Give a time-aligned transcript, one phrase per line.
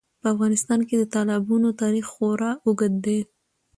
[0.21, 3.19] په افغانستان کې د تالابونو تاریخ خورا اوږد دی.